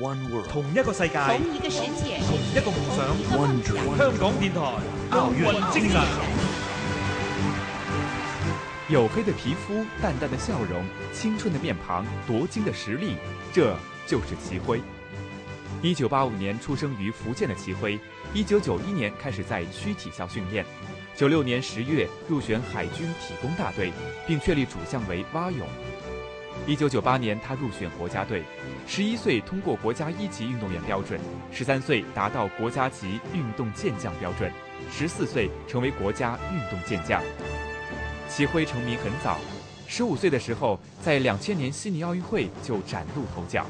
[0.00, 3.06] One world，同一个世界，同一个世界，同一个梦想。
[3.38, 4.60] One dream，香港电台
[5.10, 6.00] 奥运精神。
[8.90, 13.18] 黝黑的皮肤，淡淡的笑容，青春的面庞，夺金的实力，
[13.52, 14.82] 这就是齐辉。
[15.80, 18.00] 一九八五年出生于福建的齐辉，
[18.32, 20.66] 一九九一年开始在区体校训练，
[21.14, 23.92] 九六年十月入选海军体工大队，
[24.26, 25.68] 并确立主项为蛙泳。
[26.66, 28.42] 一九九八年，他入选国家队，
[28.86, 31.20] 十一岁通过国家一级运动员标准，
[31.52, 34.50] 十三岁达到国家级运动健将标准，
[34.90, 37.22] 十四岁成为国家运动健将。
[38.28, 39.38] 齐辉成名很早，
[39.86, 43.66] 十五岁的时候，在两千年悉尼奥运会就崭露头角，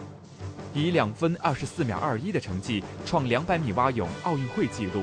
[0.72, 5.02] 以两分二十四秒二一的成绩创两百米蛙泳奥运会纪录。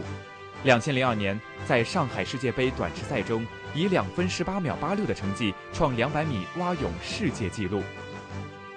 [0.63, 7.81] 两千零二年，在上海世界杯短池赛中，以两分十八秒八六的成绩创两百米蛙泳世界纪录。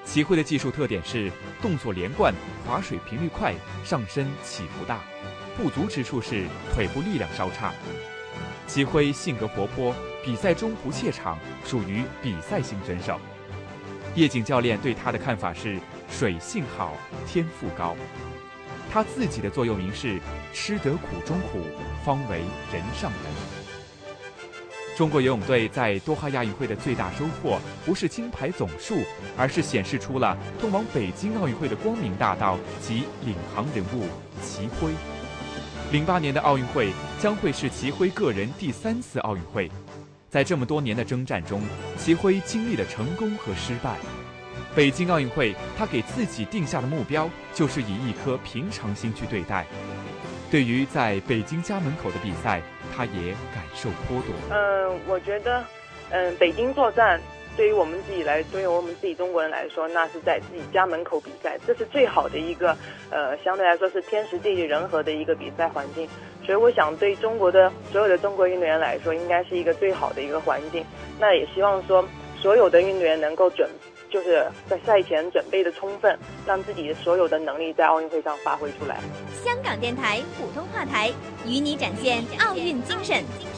[0.02, 2.32] 齐辉的技术特点是动作连贯、
[2.66, 5.00] 划水频率快、上身起伏大，
[5.56, 7.72] 不足之处是腿部力量稍差。
[8.66, 13.20] 齐辉性格活泼，比赛中不怯场，属于比赛型选手。
[14.14, 17.94] 叶景教练对他的看法是：水性好，天赋高。
[18.92, 20.20] 他自己的座右铭是
[20.54, 21.60] “吃得苦中苦，
[22.04, 22.38] 方为
[22.72, 23.32] 人上人”。
[24.96, 29.02] 中国游泳队在多哈亚运会的最大收获，不是金牌总数，
[29.36, 34.06] 而是显示出了通往北京奥运会的光明大道及领航人物
[34.40, 34.92] 齐辉。
[35.90, 39.68] 零八年的奥运会将会是齐辉个人第三次奥运会，
[40.30, 41.60] 在这么多年的征战中，
[41.98, 43.96] 齐辉经历了成功和失败。
[44.74, 49.64] 北京奥运会，他给自己定下的目标就是以一颗平常心去对待。
[50.50, 52.60] 对于在北京家门口的比赛，
[52.94, 54.34] 他也感受颇多。
[54.50, 55.64] 嗯，我觉得，
[56.10, 57.20] 嗯，北京作战
[57.56, 62.76] 对于我们自己来，对于我们自己中国人来说，那是在自己家门口比赛，这是最好的一个，
[63.10, 66.08] 呃，相对来说是天时地利人和的一个比赛环境。
[66.44, 70.84] 所以，我想对中国的所有的中国运动员来说，应该是一个最好的一个环境。
[71.18, 72.04] 那也希望说，
[72.40, 73.70] 所有的运动员能够准。
[74.14, 76.16] 就是在赛前准备的充分，
[76.46, 79.00] 让自己的所有的能力在奥运会上发挥出来。
[79.42, 81.12] 香港电台普通话台
[81.44, 83.24] 与你展现奥运精神。
[83.40, 83.53] 精神。